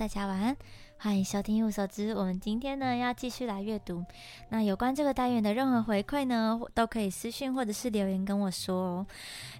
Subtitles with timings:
[0.00, 0.56] 大家晚安，
[1.02, 2.10] 欢迎收听一无所知。
[2.14, 4.04] 我们今天呢要继续来阅读。
[4.50, 9.06] 那有关这个单元的任何回馈呢，都可以私信或者是留言跟我说哦。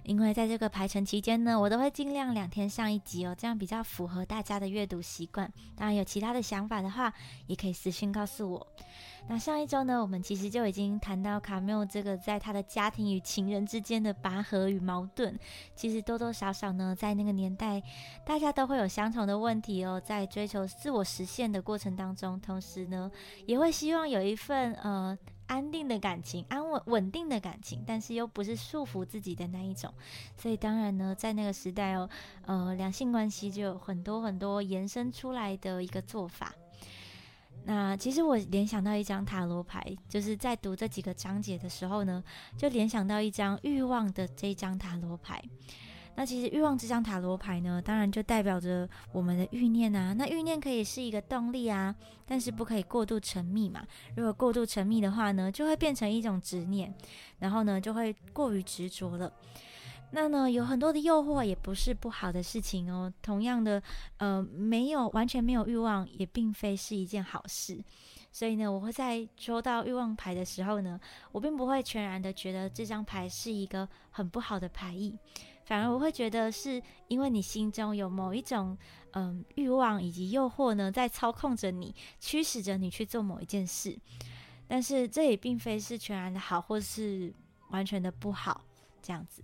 [0.03, 5.51] 因为在这个排程期间呢，我都会尽量两天上一集哦，这样比较符合大家的阅读习惯。
[5.75, 7.11] 当然有其他的想法的话，
[7.47, 8.67] 也可以私信告诉我。
[9.27, 15.37] 那上一周呢，我们其实就已经谈到卡缪这个在他的家庭与情人之间的拔河与矛盾。
[15.75, 17.81] 其实多多少少呢，在那个年代，
[18.25, 23.09] 大家都会有相同的问题哦，在追求自我实现的过程当中，同时呢，
[23.45, 25.17] 也会希望有一份呃
[25.47, 29.93] 安定的感情、安稳稳定的感情，但是又不是束缚自己的那一种。
[30.37, 32.09] 所以当然呢，在那个时代哦，
[32.45, 36.53] 呃，两性关系就有很多很多延伸出来的一个做法。
[37.63, 42.23] 那其实我联想到一张塔罗牌，就是在读这几个章节的时候呢，
[42.57, 45.41] 就联想到一张欲望的这一张塔罗牌。
[46.15, 50.13] 那其实欲望这张塔罗牌呢，当然就代表着我们的欲念啊。
[50.13, 53.85] 那欲念可以是一个动力啊，但是不可以过度沉迷嘛。
[54.15, 56.93] 如果过度沉迷的话呢，就会变成一种执念，
[57.39, 59.31] 然后呢就会过于执着了。
[60.13, 63.11] 那呢，有很多的诱惑也不是不好的事情哦。
[63.21, 63.81] 同样的，
[64.17, 67.81] 呃，没有完全没有欲望，也并非是一件好事。
[68.29, 70.99] 所以呢，我会在抽到欲望牌的时候呢，
[71.31, 75.17] 我并不会全然的觉得这张牌是一个很不好的牌意，
[75.71, 78.77] 反而我会觉得是因为你心中有某一种
[79.13, 83.97] 嗯欲望以及诱惑呢，在操控着你，驱使着你去做某一件事。
[84.67, 87.33] 但是这也并非是全然的好，或是
[87.69, 88.65] 完全的不好，
[89.01, 89.41] 这样子。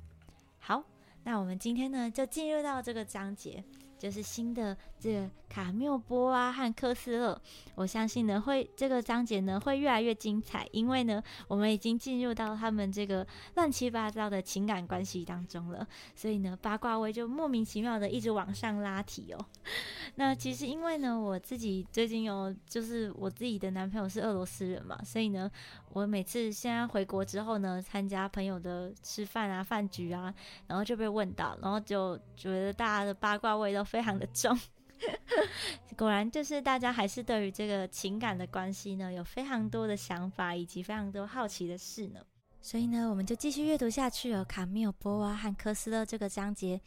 [0.60, 0.84] 好，
[1.24, 3.64] 那我们今天呢就进入到这个章节，
[3.98, 7.42] 就是新的这个卡缪波啊和科斯勒。
[7.76, 13.26] 我相信呢会这个章节呢会越来越精彩，因为呢我们已经进入到他们这个
[13.56, 19.46] 乱七八糟的情感关系当中了，所以呢八卦位就莫名其妙的一直往上拉提哦。
[20.16, 25.50] 那其实因为呢我自己最近有就是我自己的男朋友是俄罗斯人嘛，所以呢
[25.94, 30.34] 我每次现在回国之后呢参加朋友的吃饭啊饭局啊。
[30.68, 34.60] 然后就被问到，然后就觉得大家的八卦味都非常的重。
[35.96, 42.20] 果然，就是大家还是对于这个情感的关系呢，有非常多的想法，以及非常多好奇的事呢。
[42.62, 44.44] 所以呢，我们就继续阅读下去哦。
[44.44, 46.82] 卡缪波娃和科斯勒这个章节，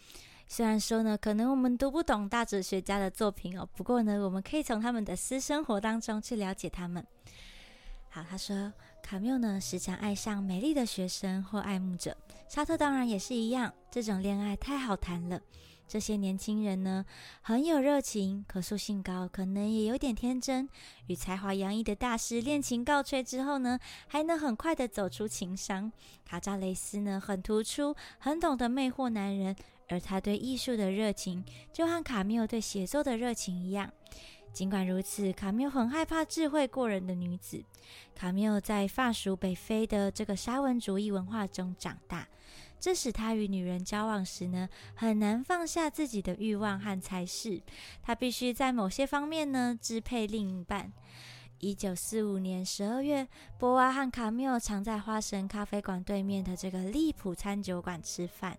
[0.46, 7.06] 虽然说呢，可能我们读不懂大哲学家的作品哦，不过呢，我们可以从他们的私生活当中去了解他们。
[8.08, 8.72] 好，他说
[9.02, 12.16] 卡缪呢时常爱上美丽的学生或爱慕者，
[12.48, 13.72] 沙特当然也是一样。
[13.90, 15.40] 这种恋爱太好谈了。
[15.90, 17.04] 这些年轻人呢
[17.42, 20.68] 很有热情，可塑性高，可能也有点天真。
[21.08, 25.90] 与才华洋溢的大师恋情告吹之后呢，还能很快的走出情伤。
[26.24, 29.56] 卡扎雷斯呢很突出，很懂得魅惑男人，
[29.88, 33.90] 而他对艺术的热情就和卡缪对写作的热情一样。
[34.52, 37.64] 尽管如此，卡缪很害怕智慧过人的女子。
[38.14, 42.28] 卡缪在法属北非的这个沙文主义文化中长大，
[42.80, 47.62] 这使他与女人交往时呢，很难放下自己的欲望和才识。
[48.02, 50.90] 他必须在某些方面呢，支配另一半。
[51.62, 58.56] 一九四五年十二月，波娃和卡缪常在花神咖啡馆对面的这个利普餐酒馆吃饭。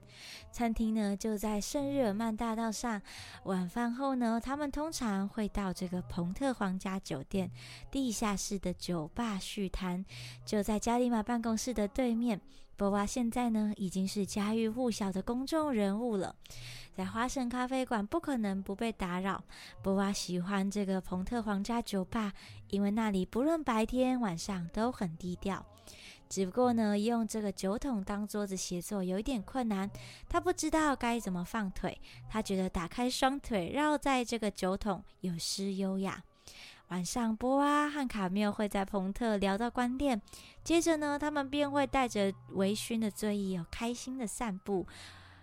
[0.51, 3.01] 餐厅呢就在圣日耳曼大道上。
[3.45, 7.49] 晚饭后呢，他们通常会到这个彭特皇家酒店
[7.89, 10.05] 地下室的酒吧续谈，
[10.45, 12.39] 就在加里马办公室的对面。
[12.81, 16.35] 波娃现在呢已经是家喻户晓的公众人物了。
[16.95, 19.43] 在花神咖啡馆不可能不被打扰。
[19.83, 22.33] 波娃喜欢这个彭特皇家酒吧，
[22.71, 25.63] 因为那里不论白天晚上都很低调。
[26.27, 29.87] 只不过呢，用这个酒桶当桌子写作有一点困难。
[30.27, 31.95] 他不知道该怎么放腿，
[32.27, 36.23] 他觉得打开双腿绕在这个酒桶有失优雅。
[36.91, 40.21] 晚上，波娃和卡缪会在彭特聊到关店，
[40.61, 44.85] 接着呢，他们便会带着微醺的醉意，有开心的散步。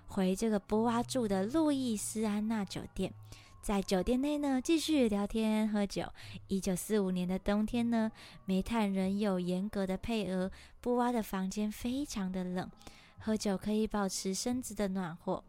[0.09, 3.15] 回这个波娃住的路易斯安娜酒店，
[3.63, 6.13] 在酒店内呢继续聊天喝酒。
[6.49, 8.13] 一九四五年的冬天呢，
[8.45, 10.51] 煤炭仍有严格的配额，
[10.83, 12.71] 波娃的房间非常的冷，
[13.19, 15.43] 喝酒可以保持身子的暖和。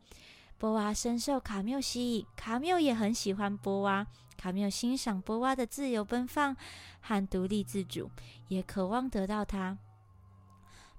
[0.58, 4.08] 波娃深受卡缪吸引，卡缪也很喜欢波娃。
[4.40, 6.56] 卡缪欣赏波娃的自由奔放
[7.02, 8.10] 和独立自主，
[8.48, 9.78] 也渴望得到她。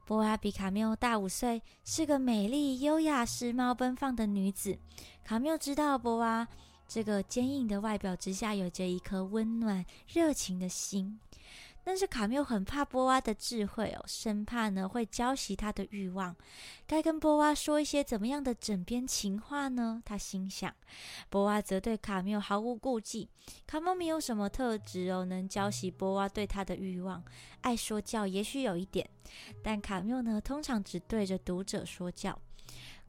[0.05, 4.79] 波娃比卡缪大五岁，是个美丽、优雅、时髦、奔放的女子。
[5.25, 6.47] 卡缪知道波娃
[6.87, 11.19] 这个坚硬的外表之下，有着一颗温暖、热情的心。
[11.83, 16.37] 但是卡缪很怕波娃的智慧哦，生怕呢会浇熄他的欲望。
[16.87, 20.03] 该跟波娃说一些怎么样的枕边情话呢？
[20.05, 20.75] 他心想。
[21.29, 23.29] 波娃则对卡缪毫无顾忌。
[23.67, 27.25] 卡缪没有什么特质哦，能浇熄波娃对他的欲望。
[27.63, 29.09] 爱说教也许有一点，
[29.63, 32.39] 但卡缪呢，通常只对着读者说教。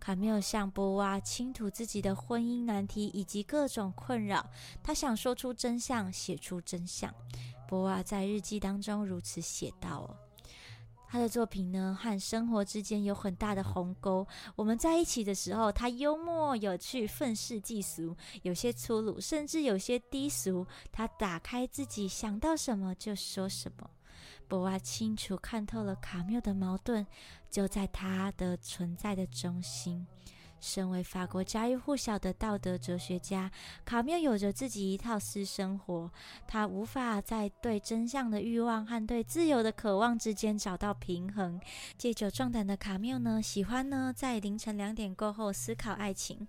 [0.01, 4.43] 卡缪向波娃倾吐自己的婚姻难题以及各种困扰，
[4.81, 7.13] 他想说出真相，写出真相。
[7.69, 10.17] 波娃在日记当中如此写道：“哦，
[11.07, 14.27] 他的作品呢和生活之间有很大的鸿沟。
[14.55, 20.65] 我们在一起的时候，他幽默有趣，愤世嫉俗，有些粗鲁，甚至有些低俗。
[20.91, 23.87] 他打开自己，想到什么就说什么。”
[24.51, 27.05] 博娃清楚看透了卡缪的矛盾，
[27.49, 30.05] 就在他的存在的中心。
[30.59, 33.49] 身为法国家喻户晓的道德哲学家，
[33.85, 36.11] 卡缪有着自己一套私生活。
[36.45, 41.57] 他无法在对真相的欲望和对自由的渴望之间找到平衡。
[41.97, 46.45] 借酒壮胆的卡缪呢，喜欢呢在凌晨两点过后思考爱情。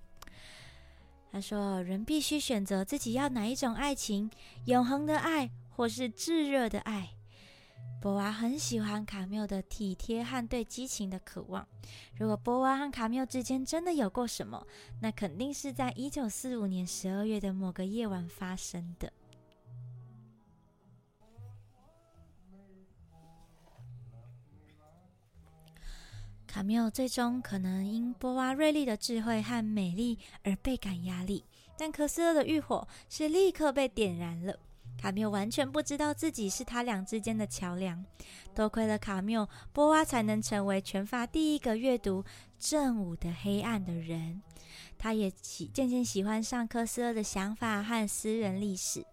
[1.31, 4.29] 他说：“人必须选择自己要哪一种爱情：
[4.65, 7.11] 永恒的爱，或是炙热的爱。”
[8.01, 11.67] 波娃很喜欢卡缪的体贴和对激情的渴望。
[12.19, 14.67] 如果波娃和卡缪之间真的有过什么，
[15.01, 19.13] 那肯定是在一九四五年十二月的某个夜晚发生的。
[26.45, 31.45] 卡缪最终可能因波娃锐利的智慧和美丽而倍感压力，
[31.79, 34.59] 但科斯勒的欲火是立刻被点燃了。
[34.99, 38.05] 卡缪完全不知道自己是他俩之间的桥梁，
[38.55, 42.25] 多亏了卡缪，波娃才能成为全法第一个阅读
[42.59, 44.43] 正午的黑暗的人。
[44.97, 45.31] 他也
[45.73, 49.05] 渐渐喜欢上科斯勒的想法和私人历史。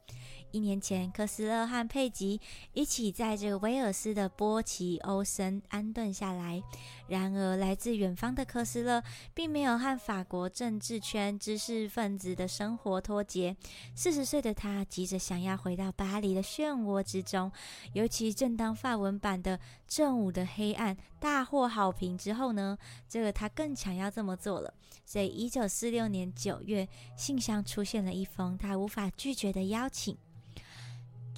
[0.52, 2.42] 一年前，科斯勒和佩吉
[2.74, 6.62] 一起在这个威尔斯的波奇欧森安顿下来。
[7.08, 9.04] 然而，来自远方的科斯勒
[9.34, 13.56] 并没有和法国政治圈知识分子的生活脱节。
[13.96, 17.52] 四十岁的他急着想要回到巴黎的漩涡之中。
[17.94, 19.58] 尤其正当法文版的
[19.88, 24.74] 《正午的黑暗》大获好评之后呢，这个他更想要这么做了。
[25.06, 26.88] 所以，一九四六年九月，
[27.18, 30.18] 信箱出现了一封他无法拒绝的邀请。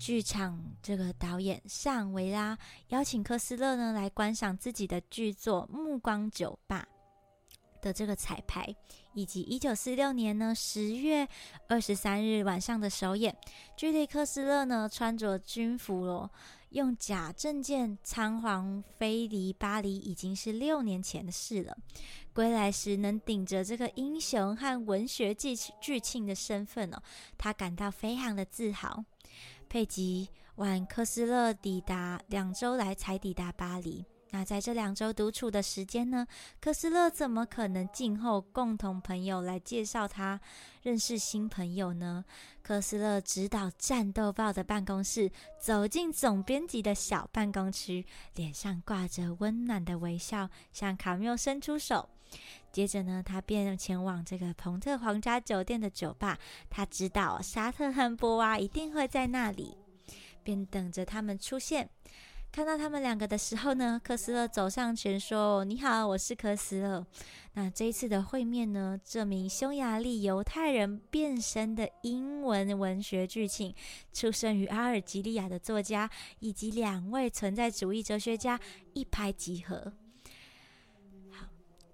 [0.02, 2.58] 剧场这个导演尚维拉
[2.88, 6.88] 邀请科斯勒呢来观赏自己的剧作《暮光酒吧》
[7.84, 8.76] 的这个彩排，
[9.14, 11.28] 以及一九四六年呢十月
[11.68, 13.38] 二十三日晚上的首演。
[13.78, 16.32] 距离科斯勒呢穿着军服咯，
[16.70, 21.78] 用假证件仓皇飞离巴黎，已经是六年前的事了。
[22.34, 27.00] 归来时能顶着这个英雄和文学巨巨庆的身份哦，
[27.38, 29.06] 他感到非常的自豪。
[29.72, 34.06] 佩吉晚科斯勒抵达两周来才抵达巴黎。
[34.32, 36.28] 那在这两周独处的时间呢？
[36.60, 40.42] 科斯勒怎么可能静候共同朋友来介绍他
[40.82, 42.26] 认识新朋友呢？
[42.62, 52.10] 科斯勒指导战斗报的办公室，走进总编辑的小办公区，脸上挂着温暖的微笑，向卡缪伸出手。
[52.72, 56.38] 接着呢，他便前往这个彭特皇家酒店的酒吧。
[56.70, 59.76] 他知道沙特和波娃一定会在那里，
[60.44, 61.90] 便等着他们出现。
[62.52, 67.06] 看到他们两个的时候呢，科斯勒走上前说：“你好，我是科斯勒。”
[67.56, 73.74] 那这一次的会面呢，这名匈牙利犹太人变身的英文文学剧情，
[74.12, 78.60] 出生于阿尔及利亚的作家，以及两位存在主义哲学家
[78.94, 79.94] 一拍即合。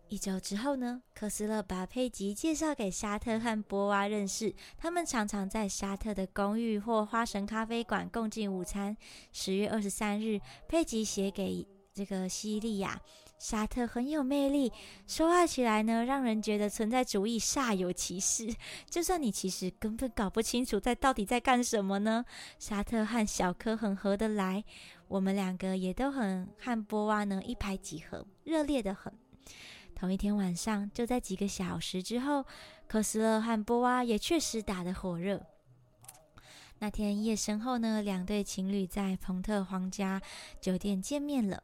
[0.09, 4.53] 一周之后呢，科斯勒把佩吉介绍给沙特和波娃认识。
[4.77, 8.95] 他们常常在沙特的公寓或花神咖啡馆共进午餐。
[9.33, 13.01] 十月二十三日，佩吉写给这个西利亚：
[13.37, 14.71] 沙特很有魅力，
[15.05, 18.47] 说话起来呢，让人觉得存在主义煞有其事。
[18.89, 22.23] 就算你其实根本搞不清楚在到底在干什么呢。
[22.59, 24.63] 沙特和小柯很合得来，
[25.09, 29.11] 我们两个也都很和波娃呢一拍即合，热烈的很。
[29.97, 32.45] 同一天晚上，就在几个小时之后，
[32.87, 35.43] 科斯勒和波娃也确实打得火热。
[36.77, 40.21] 那天夜深后呢，两对情侣在彭特皇家
[40.61, 41.63] 酒店见面了。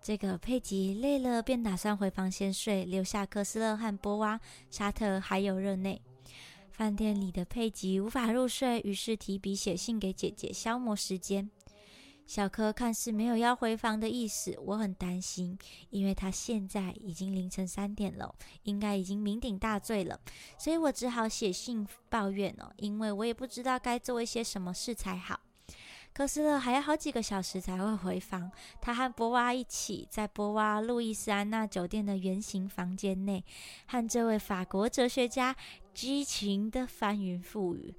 [0.00, 6.00] 这个佩吉累了，便打算回房先睡，留下科斯勒和波娃、沙特还有热内。
[6.70, 11.50] 饭店里的佩吉无法入睡，于是提笔写信给姐姐，消磨时间。
[12.28, 15.58] 小柯看似没有要回房的意思，我很担心，
[15.88, 20.20] 因为他现在已经凌晨三点了，应该已经酩酊大醉了，
[20.58, 25.40] 所以我只好写信抱怨哦，因为我也不知道该做一些什么事才好。
[26.12, 28.50] 科斯勒还要好几个小时才会回房。
[28.80, 33.42] 他和波娃一起在波娃路易斯安那酒店的圆形房间内，
[33.86, 35.56] 和这位法国哲学家
[35.94, 37.94] 激情的翻云覆雨。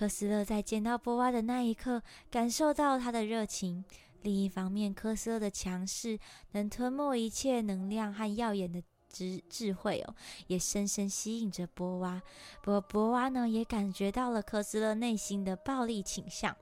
[0.00, 3.84] 科斯勒在见到波娃的那一刻，感受到他的热情。
[4.22, 6.18] 另一方面，科斯勒的强势
[6.52, 8.82] 能吞没一切能量和耀眼的。
[9.12, 10.14] 智智慧哦，
[10.46, 12.22] 也深深吸引着波娃。
[12.62, 16.56] 不过波娃呢，也感觉到了科斯勒内心的暴力倾向。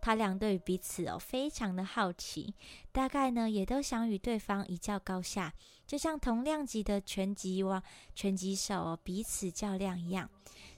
[0.00, 2.54] 他俩对彼此哦，非常的好奇，
[2.90, 5.54] 大概呢，也都想与对方一较高下，
[5.86, 7.82] 就像同量级的拳击王、
[8.14, 10.28] 拳击手哦，彼此较量一样。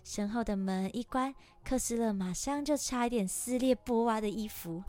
[0.04, 4.82] 身后的门一关，科斯勒马上就差一点撕裂波娃的衣服。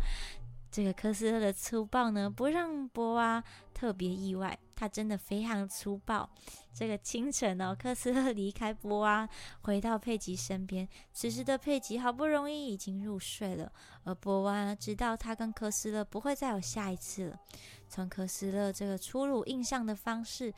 [0.69, 3.41] 这个科斯勒的粗暴呢，不让波娃
[3.73, 4.59] 特别意外。
[4.75, 6.29] 他真的非常粗暴。
[6.73, 9.27] 这个清晨哦，科斯勒离开波娃，
[9.61, 10.87] 回到佩吉身边。
[11.13, 13.71] 此时的佩吉好不容易已经入睡了，
[14.03, 17.39] 而波娃知道他跟科斯勒不会再有下一次了。
[17.87, 20.53] 从科斯勒这个粗鲁印象的方式，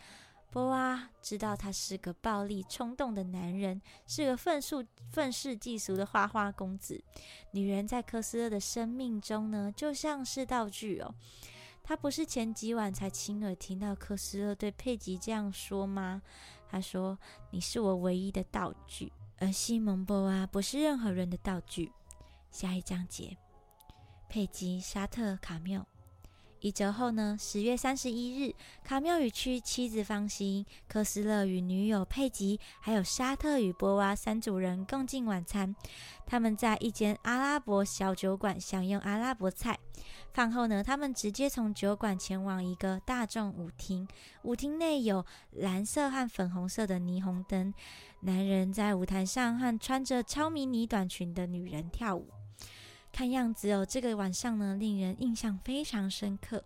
[0.49, 6.99] 波娃知道他是个暴力冲动的男人，是个愤世愤世嫉俗的花花公子。
[7.51, 11.13] 女人在科斯勒的生命中呢，就像是道具哦。
[11.87, 16.21] 他不是前几晚才亲耳听到科斯勒对佩吉这样说吗？
[16.69, 17.17] 他说
[17.49, 21.89] ：“你是我唯一的道具，而西蒙波娃不是任何人的道具。”
[22.51, 23.37] 下一章节，
[24.27, 25.87] 佩吉、沙特、卡缪。
[26.59, 27.37] 一周后呢？
[27.39, 35.75] 十月三十一日，卡缪与妻妻子芳心、科斯勒与女友佩吉，还有沙特与波娃三组人共进晚餐。
[36.25, 39.77] 他们在一间阿拉伯小酒馆享用阿拉伯菜。
[40.33, 44.07] 饭后呢，他们直接从酒馆前往一个大众舞厅。
[44.41, 47.71] 舞厅内有蓝色和粉红色的霓虹灯，
[48.21, 52.27] 男人在舞台上和穿着超迷你短裙的女人跳舞。
[53.17, 56.63] 看样子哦，这个晚上呢，令人印象非常深刻。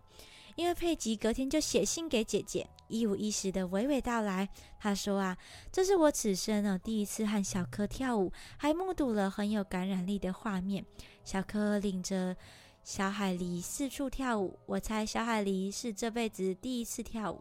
[0.54, 4.46] 因为佩吉隔天就写信给姐姐，一五一十的娓娓道来。
[4.78, 5.34] 他说啊，
[5.72, 10.84] 这是我此生呢第一次和小柯跳舞，还目睹了很有感染力的画面。
[11.24, 12.36] 小柯领着
[12.84, 17.40] 小海狸四处跳舞，我猜小海狸是这辈子第一次跳舞，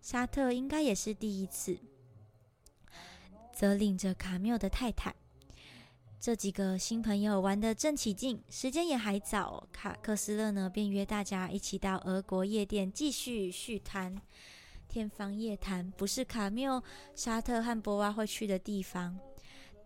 [0.00, 1.78] 沙特应该也是第一次，
[3.52, 5.14] 则领着卡缪的太太。
[6.20, 14.20] 这几个新朋友玩得正起劲，时间也还早，卡克斯勒呢便约大家一起到俄国夜店继续续谈。
[14.88, 16.82] 天方夜谭不是卡缪、
[17.14, 19.16] 沙特和波娃会去的地方。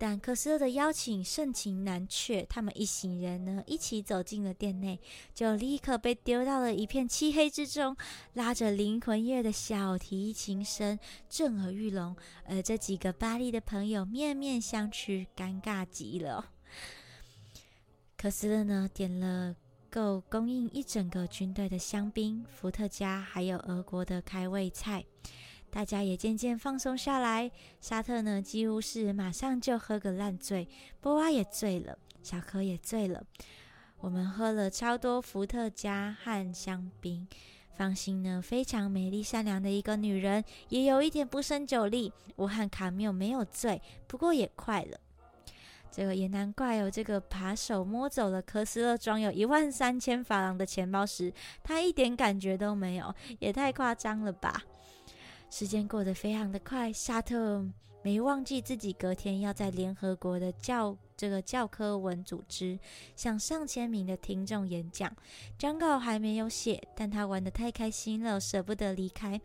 [0.02, 4.98] 但科斯勒的邀请盛情难却，他们一行人呢一起走进了店内，
[5.32, 7.96] 就立刻被丢到了一片漆黑之中，
[8.32, 12.16] 拉着灵魂乐的小提琴声震耳欲聋，
[12.46, 16.50] 而这几个巴黎的朋友面面相觑，尴尬极了。
[18.16, 19.54] 科斯勒呢点了
[19.88, 25.04] 够供应一整个军队的香槟、伏特加，还有俄国的开胃菜。
[25.72, 27.50] 大家也渐渐放松下来。
[27.80, 30.68] 沙特呢，几乎是马上就喝个烂醉。
[31.00, 33.24] 波娃也醉了，小柯也醉了。
[33.98, 37.26] 我们喝了超多伏特加和香槟。
[37.74, 42.12] 放心呢，非常美丽善良的一个女人，也有一点不胜酒力。
[42.36, 45.00] 我和卡缪没有醉，不过也快了。
[45.90, 46.90] 这个也难怪哦。
[46.90, 54.62] 这个扒手摸走了科斯勒装有一万三千法郎的钱包时，他一点感觉都没有，也太夸张了吧。
[55.52, 57.62] 时间过得非常的快，沙特
[58.00, 62.78] 没忘记自己隔天要在联合国的教这个教科文组织
[63.14, 65.14] 向上千名的听众演讲，
[65.58, 69.38] 讲稿还没有写，但他玩得太开心了，舍不得离开。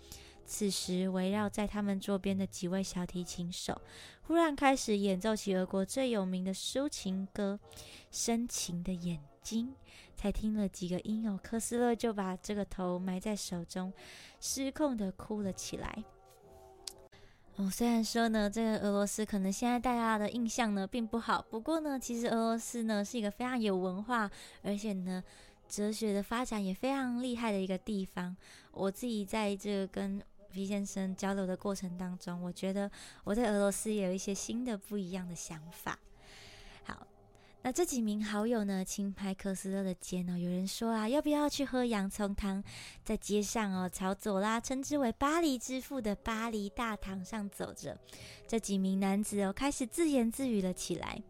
[0.45, 3.81] 此时，围绕在他们桌边的几位小提琴手
[4.21, 7.59] 忽然开始演奏起俄国最有名的抒情歌
[8.09, 9.67] 《深情的眼睛》。
[10.19, 13.93] 才听了几个音哦，科斯勒就把这个头埋在手中，
[14.41, 16.03] 失控的哭了起来。
[17.57, 24.27] 哦，虽然说呢，这个俄罗斯可能现在大家的印象呢并不好，不过呢，其实俄罗斯呢是一个非常有文化，
[24.63, 25.23] 而且呢
[25.67, 28.35] 哲学的发展也非常厉害的一个地方。
[28.71, 30.19] 我自己在这个跟
[30.55, 32.89] V 先生交流的过程当中，我觉得
[33.23, 35.99] 我对俄罗斯也有一些新的不一样的想法。
[37.67, 40.37] 那这几名好友呢，轻拍科斯勒的肩哦。
[40.37, 42.63] 有人说啊，要不要去喝洋葱汤？
[43.03, 47.99] 在街上哦，朝左拉称之为巴黎之父的巴黎大堂上走着。
[48.47, 51.21] 这几名男子哦，开始自言自语了起来。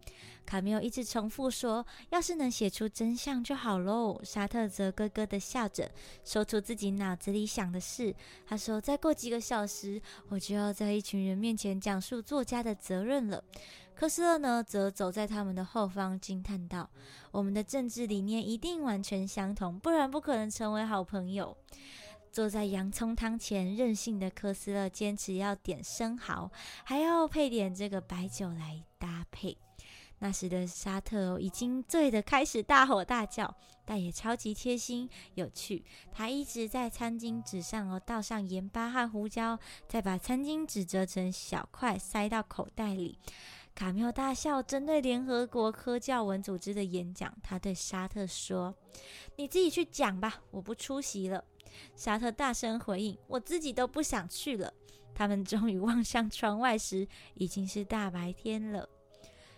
[0.46, 5.90] 卡缪一直重复说：“要是能写出真相就好喽。”沙特则咯咯的笑着，
[6.24, 8.14] 说出自己脑子里想的事。
[8.46, 13.42] 他说：“再过几个小时，我就要在一群人面前讲述作家的责任了。”
[13.98, 16.88] 科斯勒呢，则走在他们的后方，惊叹道
[17.32, 21.56] ：“我们的政治理念一定完全相同，不然不可能成为好朋友。”
[22.30, 26.48] 坐在洋葱汤前任性的科斯勒坚持要点生蚝，
[26.84, 29.58] 还要配点这个白酒来搭配。
[30.20, 33.52] 那时的沙特哦已经醉得开始大吼大叫，
[33.84, 35.84] 但也超级贴心有趣。
[36.12, 43.18] 他一直在餐巾纸上哦倒上盐巴和胡椒，再把餐巾纸折成小块塞到口袋里。
[43.78, 48.74] 卡缪大笑，针对联合国科教文组织的演讲，他对沙特说
[49.38, 51.44] ：“你自己去讲吧，我不出席了。”
[51.94, 54.74] 沙特大声回应：“我自己都不想去了。”
[55.14, 58.88] 他们终于望向窗外时，已经是大白天了。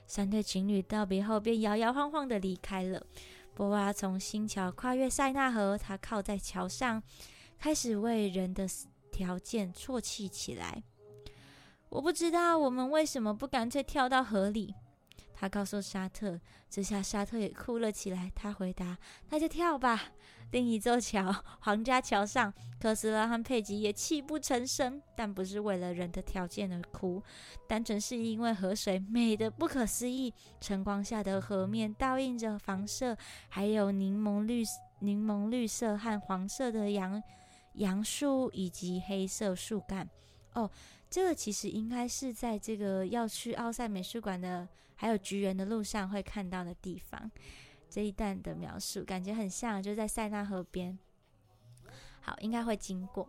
[0.07, 3.03] 三对情侣道别后，便摇摇晃晃的离开了。
[3.55, 7.03] 波娃从新桥跨越塞纳河，他靠在桥上，
[7.59, 8.69] 开始为人的
[9.11, 10.83] 条件啜泣起来。
[11.91, 14.75] 我不知道我们为什么不干脆跳到河里。
[15.35, 18.31] 他告诉沙特，这下沙特也哭了起来。
[18.35, 18.99] 他回答
[19.31, 20.13] ：“那就跳吧。”
[20.53, 27.23] 另一座桥，皇家桥上，科斯拉和佩吉也泣不成声，但不是为了人的条件而哭，
[27.67, 30.35] 单纯是因为河水美得不可思议。
[30.61, 33.17] 晨光下的河面倒映着房舍，
[33.49, 34.63] 还有柠檬绿、
[34.99, 37.23] 柠檬绿色和黄色的杨
[37.75, 40.07] 杨树以及黑色树干。
[40.53, 40.71] 哦。
[41.11, 47.29] 这个其实应该是在这个要去奥赛美术馆的，还有橘园的路上会看到的地方。
[47.89, 50.97] 这一段的描述感觉很像，就在塞纳河边。
[52.21, 53.29] 好，应该会经过。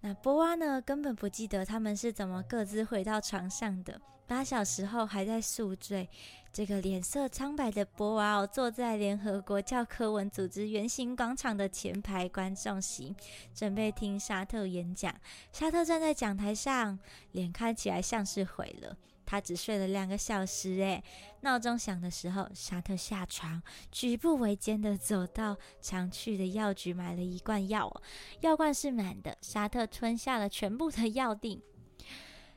[0.00, 4.00] 那波娃呢，根本不记得他们是怎么各自回到床上的。
[4.26, 6.08] 八小时后还在宿醉。
[6.52, 13.14] 这个脸色苍白的博娃坐在联合国教科文组织圆形广场的前排观众席，
[13.54, 15.14] 准备听沙特演讲。
[15.52, 16.98] 沙特站在讲台上，
[17.32, 18.96] 脸看起来像是毁了。
[19.26, 21.02] 他只睡了两个小时，诶，
[21.40, 27.92] 闹钟响的时候，沙特下床，举步维艰的走到常去的药局买了一罐药，
[28.40, 29.36] 药罐是满的。
[29.42, 31.60] 沙特吞下了全部的药锭。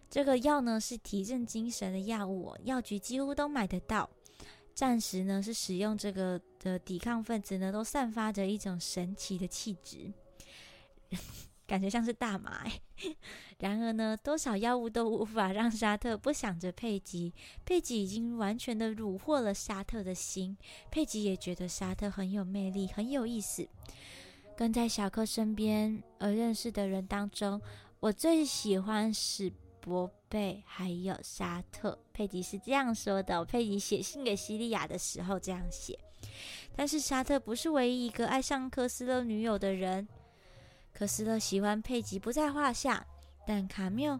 [0.10, 4.10] 这个药呢是提振精神的药物，药局几乎都买得到。
[4.74, 10.12] 暂时呢是使用这个的抵抗分子呢都散发着一种神奇的气质，
[11.68, 12.66] 感觉像是大麻。
[13.60, 17.34] 然而呢，多少药物都无法让沙特不想着佩吉。
[17.66, 20.58] 佩吉已经完全的虏获了沙特的心。
[20.90, 23.68] 佩吉也觉得沙特很有魅力，很有意思。
[24.56, 27.62] 跟在小克身边而认识的人当中，
[28.00, 29.52] 我最喜欢是。
[29.82, 33.44] 博贝还有沙特，佩吉是这样说的。
[33.46, 35.98] 佩吉写信给西利亚的时候这样写。
[36.76, 40.08] 但是沙特不是唯一一个爱上科斯勒女友的人。
[40.94, 43.06] 科斯勒喜欢佩吉不在话下，
[43.48, 44.20] 但卡缪，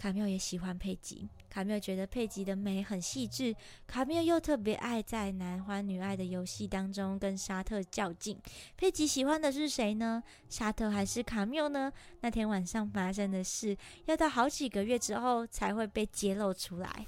[0.00, 1.28] 卡缪也喜欢佩吉。
[1.50, 3.54] 卡缪觉得佩吉的美很细致，
[3.86, 8.40] 卡缪又特别爱在男欢女爱的游戏当中跟沙特较劲。
[8.78, 10.22] 佩吉喜欢的是谁呢？
[10.48, 11.92] 沙特还是卡缪呢？
[12.22, 17.06] 那天晚上发生的事，要到好几个月之后才会被揭露出来。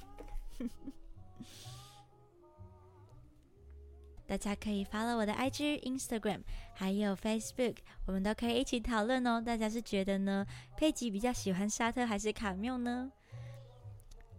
[4.33, 6.41] 大家可以 follow 我的 IG、Instagram，
[6.73, 9.39] 还有 Facebook，我们都可以一起讨论哦。
[9.39, 10.47] 大家是觉得呢？
[10.75, 13.13] 佩吉比较喜欢沙特还是卡缪呢？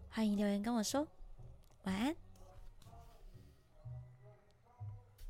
[0.10, 1.08] 欢迎留言跟我说，
[1.84, 2.22] 晚安。